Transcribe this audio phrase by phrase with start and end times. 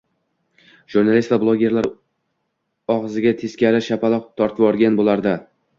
[0.93, 1.89] Jurnalist va blogerlar
[2.97, 5.39] ogʻziga teskari shapaloq tortvorgan boʻlardi.